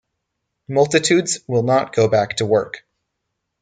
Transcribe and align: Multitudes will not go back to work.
Multitudes 0.67 1.41
will 1.45 1.61
not 1.61 1.93
go 1.93 2.07
back 2.07 2.37
to 2.37 2.45
work. 2.47 2.87